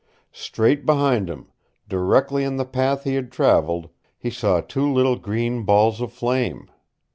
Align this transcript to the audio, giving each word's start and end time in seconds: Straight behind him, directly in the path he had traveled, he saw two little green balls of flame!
Straight 0.33 0.83
behind 0.83 1.29
him, 1.29 1.49
directly 1.87 2.43
in 2.43 2.57
the 2.57 2.65
path 2.65 3.03
he 3.03 3.13
had 3.13 3.31
traveled, 3.31 3.89
he 4.17 4.31
saw 4.31 4.59
two 4.59 4.91
little 4.91 5.15
green 5.15 5.61
balls 5.61 6.01
of 6.01 6.11
flame! 6.11 6.71